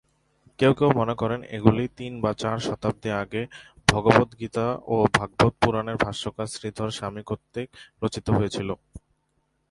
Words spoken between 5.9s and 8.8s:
ভাষ্যকার শ্রীধর স্বামী কর্তৃক রচিত হয়েছিল।